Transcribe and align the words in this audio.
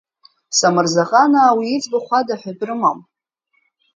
Самырзаҟанаа 0.59 1.57
уи 1.57 1.67
иӡбахә 1.75 2.11
ада 2.19 2.35
ҳәатәы 2.41 2.65
рымам. 2.67 2.99